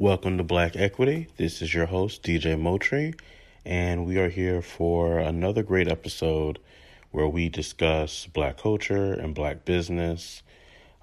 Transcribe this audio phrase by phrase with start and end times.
[0.00, 1.26] Welcome to Black Equity.
[1.38, 3.18] This is your host, DJ Motri,
[3.64, 6.60] and we are here for another great episode
[7.10, 10.44] where we discuss black culture and black business.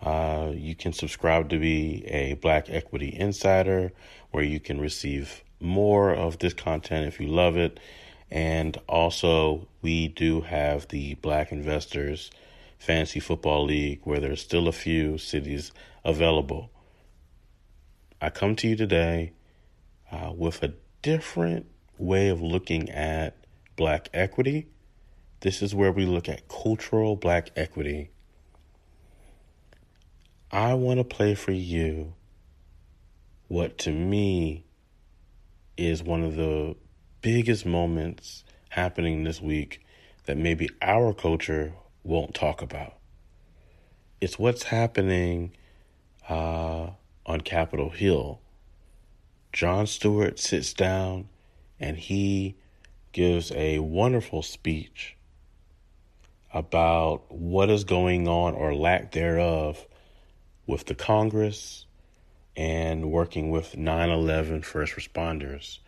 [0.02, 3.92] Uh, you can subscribe to be a Black Equity Insider,
[4.31, 7.82] where you can receive more of this content if you love it.
[8.32, 12.32] And also, we do have the Black Investors
[12.80, 15.73] Fantasy Football League, where there's still a few cities
[16.05, 16.70] available.
[18.21, 19.34] I come to you today
[20.12, 21.67] uh, with a different
[21.98, 23.35] way of looking at
[23.76, 24.67] black equity.
[25.41, 28.09] This is where we look at cultural black equity.
[30.52, 32.13] I want to play for you
[33.48, 34.66] what to me
[35.77, 36.76] is one of the
[37.21, 39.85] biggest moments happening this week
[40.26, 41.73] that maybe our culture
[42.04, 42.95] won't talk about.
[44.21, 45.52] It's what's happening
[46.27, 46.91] uh,
[47.25, 48.39] on Capitol Hill.
[49.52, 51.29] Jon Stewart sits down
[51.79, 52.55] and he
[53.12, 55.15] gives a wonderful speech
[56.54, 59.85] about what is going on or lack thereof
[60.67, 61.85] with the Congress
[62.55, 65.79] and working with 9 11 first responders.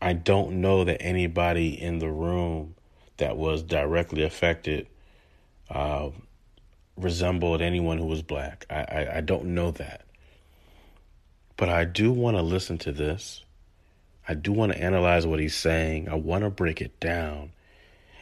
[0.00, 2.74] I don't know that anybody in the room
[3.16, 4.88] that was directly affected
[5.70, 6.10] uh,
[6.96, 8.66] resembled anyone who was black.
[8.70, 10.02] I, I, I don't know that.
[11.56, 13.44] But I do want to listen to this.
[14.26, 16.08] I do want to analyze what he's saying.
[16.08, 17.52] I want to break it down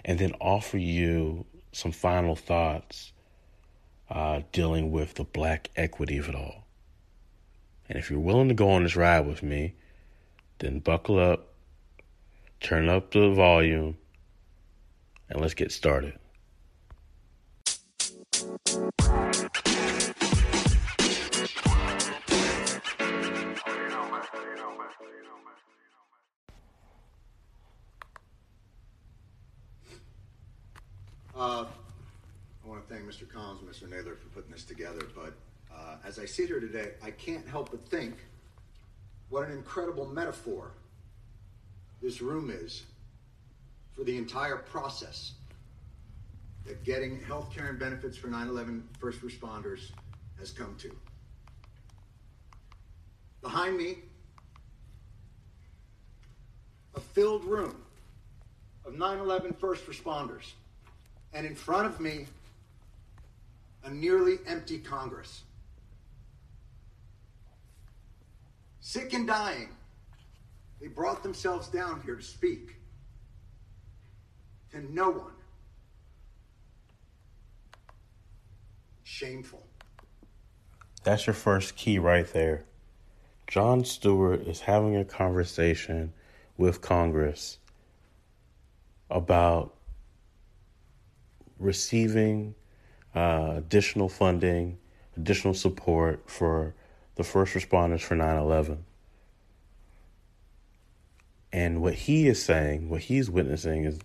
[0.04, 3.12] and then offer you some final thoughts
[4.10, 6.66] uh, dealing with the black equity of it all.
[7.88, 9.74] And if you're willing to go on this ride with me,
[10.58, 11.48] then buckle up,
[12.60, 13.96] turn up the volume,
[15.28, 16.18] and let's get started.
[33.92, 35.34] Nadler for putting this together, but
[35.74, 38.14] uh, as I sit here today, I can't help but think
[39.28, 40.72] what an incredible metaphor
[42.00, 42.84] this room is
[43.94, 45.32] for the entire process
[46.64, 49.90] that getting health care and benefits for 9 11 first responders
[50.38, 50.94] has come to.
[53.42, 53.98] Behind me,
[56.94, 57.76] a filled room
[58.86, 60.52] of 9 11 first responders.
[61.34, 62.26] And in front of me,
[63.84, 65.42] a nearly empty Congress.
[68.80, 69.68] Sick and dying,
[70.80, 72.76] they brought themselves down here to speak
[74.72, 75.32] to no one.
[79.04, 79.62] Shameful.
[81.04, 82.64] That's your first key right there.
[83.46, 86.12] Jon Stewart is having a conversation
[86.56, 87.58] with Congress
[89.10, 89.74] about
[91.58, 92.54] receiving
[93.14, 94.78] uh, additional funding,
[95.16, 96.74] additional support for
[97.16, 98.84] the first responders for 9 11.
[101.52, 103.98] And what he is saying, what he's witnessing, is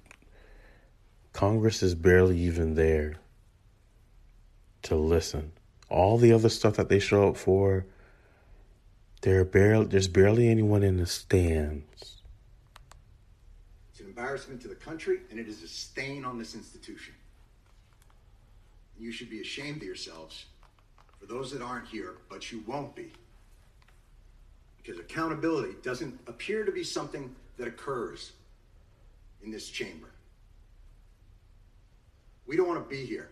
[1.31, 3.15] Congress is barely even there
[4.81, 5.53] to listen.
[5.89, 7.85] All the other stuff that they show up for,
[9.21, 12.21] there barely, there's barely anyone in the stands.
[13.91, 17.13] It's an embarrassment to the country, and it is a stain on this institution.
[18.99, 20.45] You should be ashamed of yourselves
[21.19, 23.11] for those that aren't here, but you won't be.
[24.77, 28.31] Because accountability doesn't appear to be something that occurs
[29.43, 30.09] in this chamber.
[32.45, 33.29] We don't want to be here.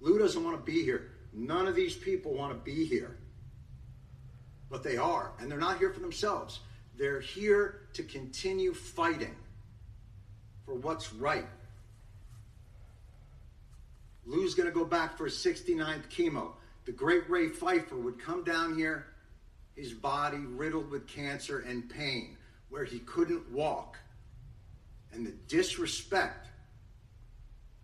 [0.00, 1.10] Lou doesn't want to be here.
[1.32, 3.16] None of these people want to be here.
[4.70, 6.60] But they are, and they're not here for themselves.
[6.96, 9.34] They're here to continue fighting
[10.64, 11.46] for what's right.
[14.30, 16.52] Lou's going to go back for his 69th chemo.
[16.84, 19.06] The great Ray Pfeiffer would come down here,
[19.74, 22.36] his body riddled with cancer and pain,
[22.68, 23.98] where he couldn't walk.
[25.12, 26.46] And the disrespect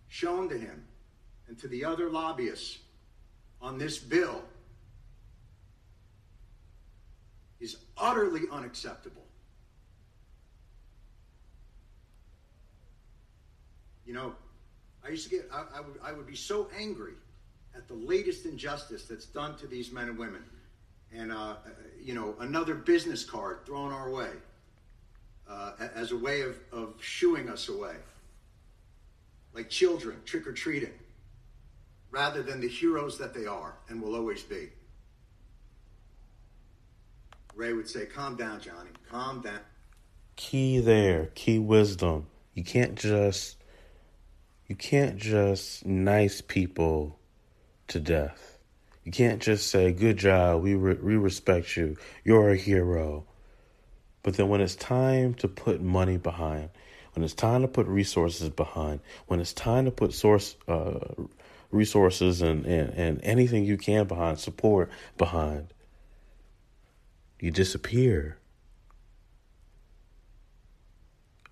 [0.07, 0.85] shown to him
[1.49, 2.79] and to the other lobbyists
[3.61, 4.41] on this bill
[7.59, 9.25] is utterly unacceptable.
[14.05, 14.35] You know,
[15.07, 17.15] I used to get, I, I, would, I would be so angry
[17.77, 20.43] at the latest injustice that's done to these men and women.
[21.15, 21.57] And, uh,
[22.03, 24.31] you know, another business card thrown our way
[25.49, 27.95] uh, as a way of, of shooing us away.
[29.55, 30.93] Like children trick or treating,
[32.11, 34.69] rather than the heroes that they are and will always be.
[37.55, 38.91] Ray would say, Calm down, Johnny.
[39.11, 39.61] Calm down.
[40.35, 42.27] Key there, key wisdom.
[42.53, 43.56] You can't just
[44.67, 47.19] you can't just nice people
[47.89, 48.59] to death.
[49.05, 51.97] You can't just say, "Good job, we re- we respect you.
[52.25, 53.27] You're a hero."
[54.23, 56.71] But then when it's time to put money behind,
[57.15, 60.99] when it's time to put resources behind, when it's time to put source uh,
[61.71, 65.73] resources and, and, and anything you can behind, support behind,
[67.39, 68.39] you disappear.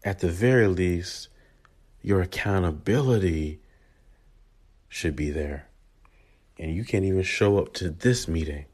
[0.03, 1.29] At the very least,
[2.05, 3.59] your accountability
[4.91, 5.67] should be there.
[6.59, 8.67] And you can't even show up to this meeting.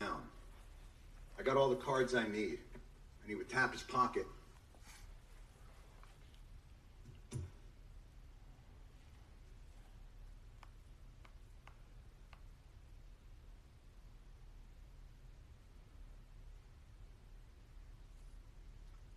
[0.00, 2.58] I got all the cards I need.
[3.22, 4.26] And he would tap his pocket.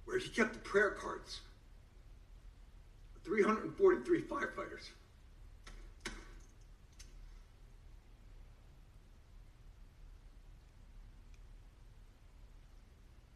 [0.05, 1.41] Where he kept the prayer cards.
[3.23, 4.89] 343 firefighters.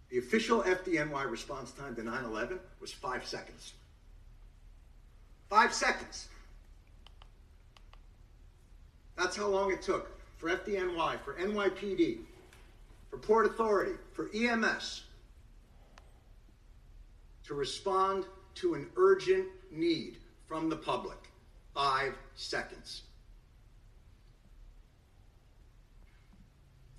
[0.09, 3.73] The official FDNY response time to 9 11 was five seconds.
[5.49, 6.27] Five seconds.
[9.17, 12.19] That's how long it took for FDNY, for NYPD,
[13.09, 15.03] for Port Authority, for EMS
[17.45, 20.17] to respond to an urgent need
[20.47, 21.17] from the public.
[21.73, 23.03] Five seconds.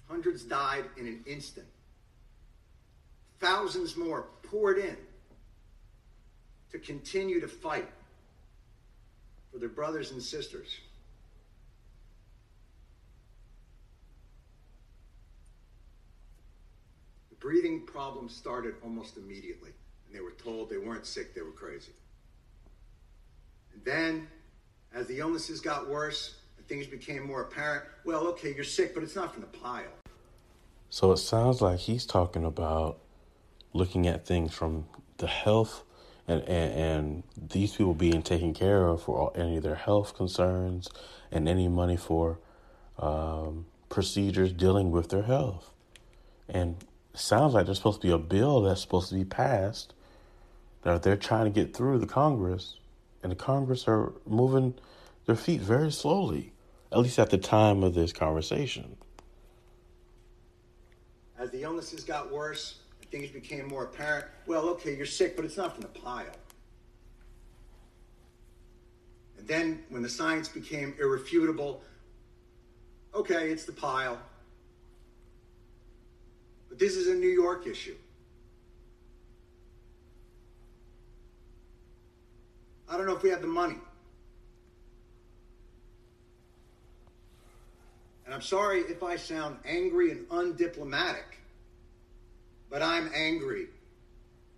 [0.09, 1.67] Hundreds died in an instant.
[3.41, 4.97] Thousands more poured in
[6.73, 7.89] to continue to fight
[9.53, 10.79] for their brothers and sisters.
[17.31, 19.71] The breathing problem started almost immediately,
[20.15, 21.93] they were told they weren't sick, they were crazy.
[23.73, 24.29] And then,
[24.95, 29.03] as the illnesses got worse and things became more apparent, well, okay, you're sick, but
[29.03, 29.83] it's not from the pile.
[30.89, 32.99] So it sounds like he's talking about
[33.73, 34.87] looking at things from
[35.19, 35.83] the health
[36.29, 40.17] and, and, and these people being taken care of for all, any of their health
[40.17, 40.89] concerns
[41.33, 42.39] and any money for
[43.01, 45.73] um, procedures dealing with their health.
[46.49, 46.77] And
[47.15, 49.93] sounds like there's supposed to be a bill that's supposed to be passed
[50.85, 52.77] that they're trying to get through the Congress,
[53.23, 54.75] and the Congress are moving
[55.27, 56.53] their feet very slowly,
[56.93, 58.97] at least at the time of this conversation.
[61.39, 62.77] As the illnesses got worse,
[63.11, 64.27] things became more apparent.
[64.47, 66.27] Well, okay, you're sick, but it's not from the pile.
[69.39, 71.83] And then when the science became irrefutable,
[73.15, 74.19] okay, it's the pile.
[76.69, 77.97] But this is a New York issue.
[82.89, 83.79] I don't know if we have the money.
[88.25, 91.39] And I'm sorry if I sound angry and undiplomatic.
[92.71, 93.69] But I'm angry.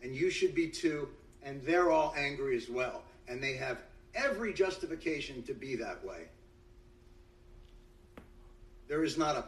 [0.02, 1.08] And you should be too.
[1.42, 3.02] And they're all angry as well.
[3.28, 3.82] And they have
[4.14, 6.28] every justification to be that way.
[8.88, 9.44] There is not a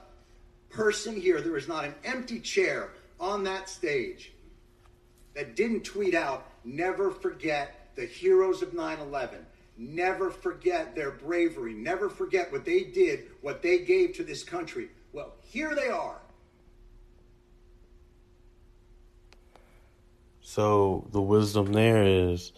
[0.70, 2.90] person here, there is not an empty chair
[3.20, 4.32] on that stage
[5.34, 9.44] that didn't tweet out, never forget the heroes of 9 11.
[9.76, 11.74] Never forget their bravery.
[11.74, 14.88] Never forget what they did, what they gave to this country.
[15.12, 16.20] Well, here they are.
[20.40, 22.52] So the wisdom there is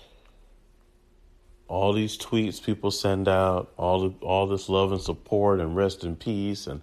[1.68, 6.04] all these tweets people send out, all the, all this love and support and rest
[6.04, 6.82] in peace and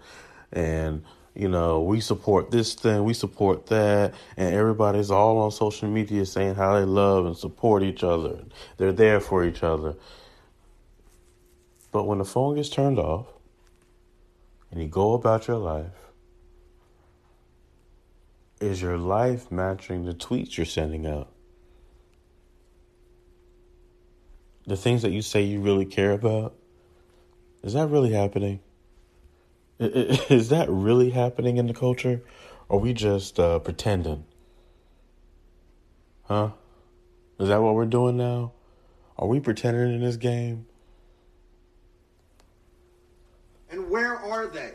[0.51, 1.03] and
[1.37, 6.25] you know, we support this thing, we support that, and everybody's all on social media
[6.25, 8.39] saying how they love and support each other.
[8.77, 9.93] They're there for each other.
[11.91, 13.27] But when the phone gets turned off
[14.71, 15.93] and you go about your life,
[18.59, 21.31] is your life matching the tweets you're sending out?
[24.65, 26.55] The things that you say you really care about,
[27.61, 28.59] is that really happening?
[29.79, 32.23] Is that really happening in the culture?
[32.67, 34.25] Or are we just uh, pretending?
[36.23, 36.51] Huh?
[37.39, 38.53] Is that what we're doing now?
[39.17, 40.65] Are we pretending in this game?
[43.69, 44.73] And where are they?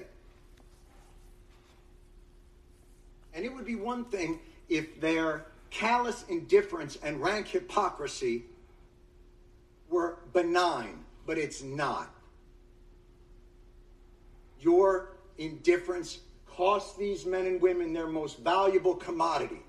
[3.34, 8.44] And it would be one thing if their callous indifference and rank hypocrisy
[9.88, 12.14] were benign, but it's not.
[14.62, 19.62] Your indifference cost these men and women their most valuable commodity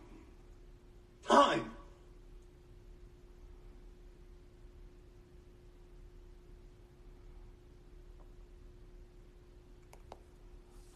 [1.27, 1.71] time.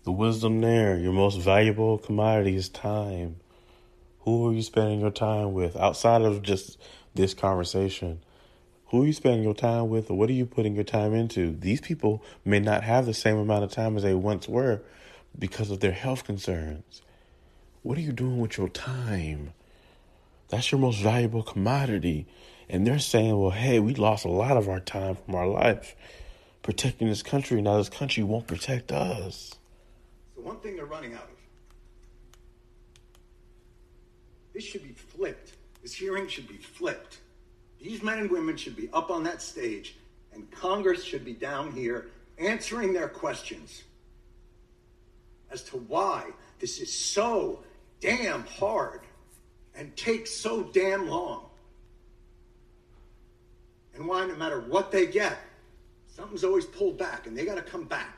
[0.04, 3.38] The wisdom there, your most valuable commodity is time.
[4.20, 6.78] Who are you spending your time with outside of just
[7.14, 8.22] this conversation?
[8.90, 11.52] Who are you spending your time with, or what are you putting your time into?
[11.52, 14.82] These people may not have the same amount of time as they once were
[15.38, 17.02] because of their health concerns.
[17.84, 19.54] What are you doing with your time?
[20.50, 22.28] That's your most valuable commodity.
[22.70, 25.96] And they're saying, well, hey, we lost a lot of our time from our life
[26.64, 27.62] protecting this country.
[27.62, 29.56] Now this country won't protect us.
[30.36, 31.38] The one thing they're running out of.
[34.54, 35.54] This should be flipped.
[35.82, 37.20] This hearing should be flipped.
[37.82, 39.96] These men and women should be up on that stage,
[40.34, 42.08] and Congress should be down here
[42.38, 43.84] answering their questions
[45.52, 47.64] as to why this is so
[48.00, 49.02] damn hard
[49.76, 51.46] and takes so damn long.
[53.96, 55.38] And why, no matter what they get,
[56.08, 58.17] something's always pulled back and they got to come back.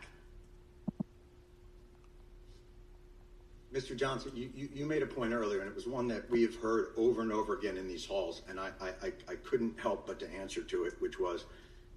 [3.74, 3.96] Mr.
[3.96, 6.56] Johnson, you, you, you, made a point earlier, and it was one that we have
[6.56, 10.20] heard over and over again in these halls, and I, I, I couldn't help but
[10.22, 11.46] to answer to it, which was,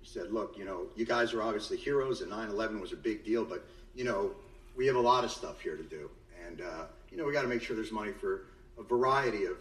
[0.03, 3.25] you said, look, you know, you guys are obviously heroes, and 9-11 was a big
[3.25, 3.65] deal, but,
[3.95, 4.33] you know,
[4.77, 6.11] we have a lot of stuff here to do.
[6.47, 8.47] And, uh, you know, we got to make sure there's money for
[8.79, 9.57] a variety of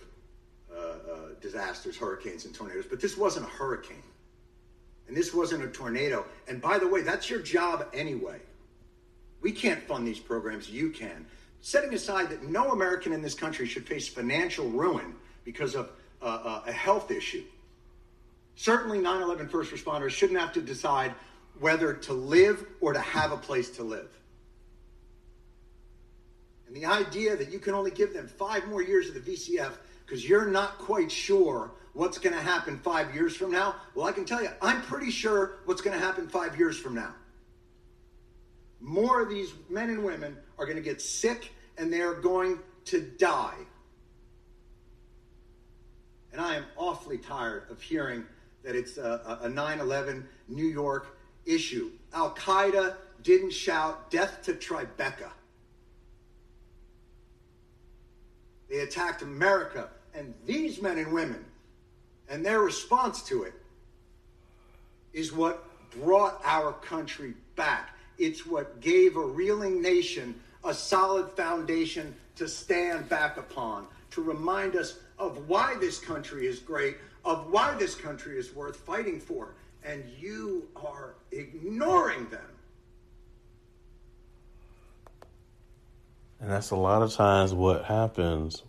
[0.74, 2.86] uh, uh, disasters, hurricanes, and tornadoes.
[2.89, 4.03] But this wasn't a hurricane.
[5.08, 6.25] And this wasn't a tornado.
[6.48, 8.39] And by the way, that's your job anyway.
[9.41, 11.25] We can't fund these programs, you can.
[11.62, 15.91] Setting aside that no American in this country should face financial ruin because of
[16.22, 17.44] uh, uh a health issue.
[18.56, 21.13] Certainly, 9 11 first responders shouldn't have to decide
[21.60, 24.10] whether to live or to have a place to live.
[26.68, 29.74] And the idea that you can only give them five more years of the VCF
[30.06, 33.75] because you're not quite sure what's going to happen five years from now.
[33.94, 36.96] Well, I can tell you, I'm pretty sure what's going to happen five years from
[36.96, 37.13] now.
[38.81, 43.01] More of these men and women are going to get sick and they're going to
[43.01, 43.57] die.
[46.31, 48.25] And I am awfully tired of hearing
[48.63, 51.91] that it's a, a 9 11 New York issue.
[52.13, 55.31] Al Qaeda didn't shout death to Tribeca.
[58.69, 61.43] They attacked America and these men and women.
[62.29, 63.53] And their response to it
[65.11, 67.97] is what brought our country back.
[68.21, 74.75] It's what gave a reeling nation a solid foundation to stand back upon, to remind
[74.75, 79.55] us of why this country is great, of why this country is worth fighting for.
[79.83, 82.41] And you are ignoring them.
[86.39, 88.63] And that's a lot of times what happens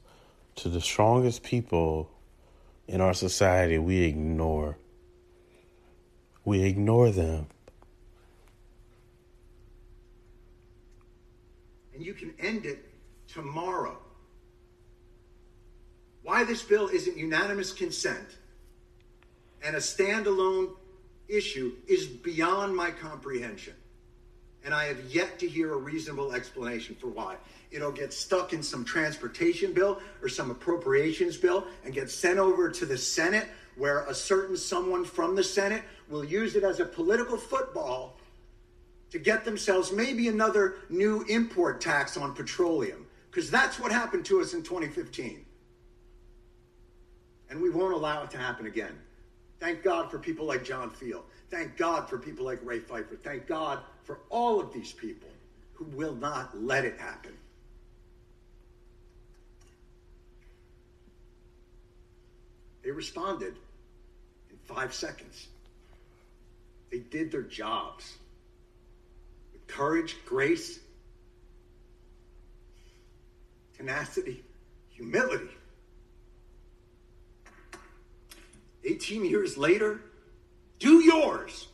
[0.57, 2.11] to the strongest people
[2.87, 4.77] in our society, we ignore.
[6.45, 7.47] We ignore them.
[11.95, 12.89] And you can end it
[13.29, 13.99] tomorrow.
[16.23, 18.37] Why this bill isn't unanimous consent
[19.65, 20.71] and a standalone
[21.29, 23.75] issue is beyond my comprehension.
[24.65, 27.37] And I have yet to hear a reasonable explanation for why.
[27.71, 32.71] It'll get stuck in some transportation bill or some appropriations bill and get sent over
[32.71, 36.85] to the Senate, where a certain someone from the Senate will use it as a
[36.85, 38.19] political football
[39.13, 43.07] to get themselves maybe another new import tax on petroleum.
[43.31, 45.45] Because that's what happened to us in 2015.
[47.51, 48.99] And we won't allow it to happen again.
[49.61, 51.25] Thank God for people like John Feal.
[51.51, 53.17] Thank God for people like Ray Pfeiffer.
[53.23, 55.29] Thank God for all of these people
[55.75, 57.33] who will not let it happen.
[62.83, 63.55] They responded
[64.51, 65.49] in five seconds.
[66.91, 68.17] They did their jobs
[69.73, 70.81] courage, grace,
[73.77, 74.45] tenacity,
[74.91, 75.49] humility.
[78.85, 80.01] 18 years later,
[80.79, 81.69] do yours.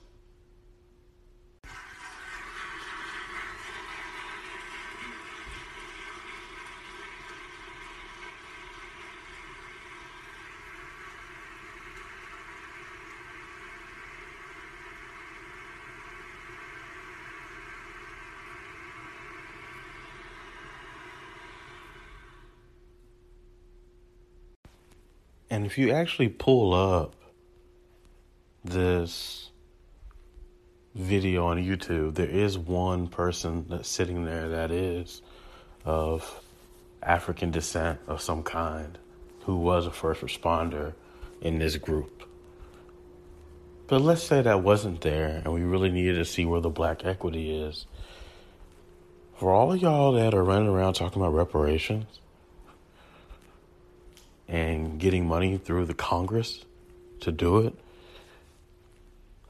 [25.50, 27.14] And if you actually pull up
[28.64, 29.50] this
[30.94, 35.22] video on YouTube, there is one person that's sitting there that is
[35.84, 36.42] of
[37.02, 38.98] African descent of some kind
[39.44, 40.92] who was a first responder
[41.40, 42.24] in this group.
[43.86, 47.06] But let's say that wasn't there and we really needed to see where the black
[47.06, 47.86] equity is.
[49.36, 52.20] For all of y'all that are running around talking about reparations
[54.48, 56.64] and getting money through the Congress
[57.20, 57.74] to do it,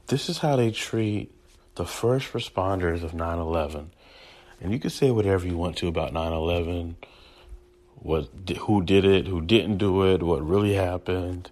[0.07, 1.31] this is how they treat
[1.75, 3.91] the first responders of 9 11.
[4.61, 6.97] And you can say whatever you want to about 9 11,
[7.95, 8.27] what,
[8.61, 11.49] who did it, who didn't do it, what really happened.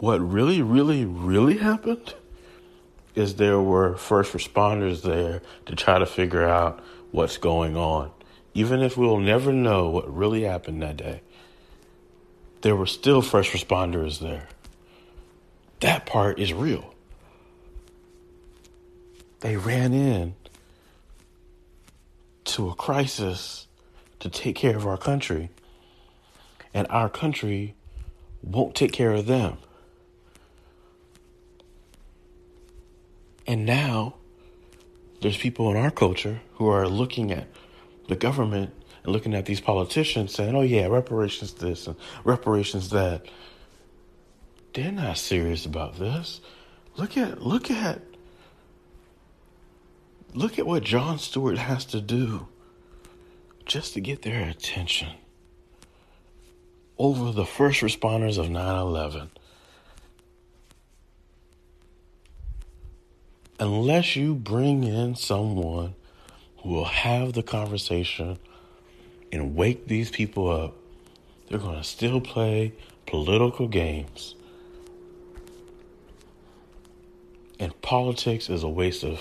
[0.00, 2.14] What really, really, really happened
[3.14, 6.82] is there were first responders there to try to figure out
[7.12, 8.10] what's going on.
[8.54, 11.20] Even if we'll never know what really happened that day,
[12.64, 14.48] there were still first responders there.
[15.80, 16.94] That part is real.
[19.40, 20.34] They ran in
[22.44, 23.66] to a crisis
[24.20, 25.50] to take care of our country,
[26.72, 27.74] and our country
[28.42, 29.58] won't take care of them.
[33.46, 34.14] And now
[35.20, 37.46] there's people in our culture who are looking at
[38.08, 38.72] the government
[39.04, 43.26] and looking at these politicians saying, oh, yeah, reparations this and reparations that.
[44.72, 46.40] They're not serious about this.
[46.96, 48.02] Look at, look at,
[50.32, 52.48] look at what Jon Stewart has to do
[53.66, 55.10] just to get their attention
[56.98, 59.30] over the first responders of 9 11.
[63.60, 65.94] Unless you bring in someone
[66.58, 68.38] who will have the conversation
[69.34, 70.74] and wake these people up,
[71.48, 72.72] they're going to still play
[73.06, 74.34] political games.
[77.58, 79.20] And politics is a waste of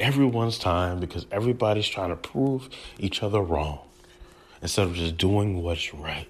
[0.00, 2.68] everyone's time because everybody's trying to prove
[2.98, 3.80] each other wrong
[4.60, 6.28] instead of just doing what's right.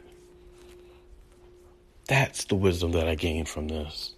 [2.09, 4.15] That's the wisdom that I gained from this.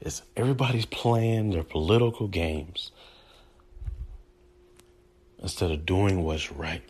[0.00, 2.92] Is everybody's playing their political games
[5.42, 6.82] instead of doing what's right.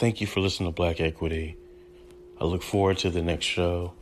[0.00, 1.58] Thank you for listening to Black Equity.
[2.40, 3.92] I look forward to the next show.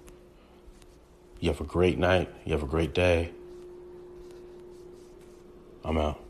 [1.40, 2.32] You have a great night.
[2.44, 3.32] You have a great day.
[5.84, 6.22] I'm out.